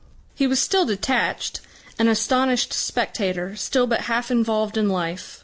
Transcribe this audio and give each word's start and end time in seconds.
He 0.33 0.47
was 0.47 0.59
still 0.59 0.83
detached, 0.83 1.61
an 1.99 2.07
astonished 2.07 2.73
spectator, 2.73 3.55
still 3.55 3.85
but 3.85 4.01
half 4.09 4.31
involved 4.31 4.75
in 4.75 4.89
life. 4.89 5.39